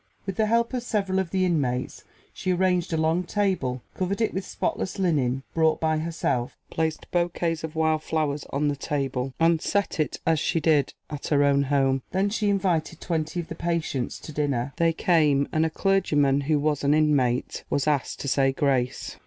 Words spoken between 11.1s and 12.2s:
at her own home.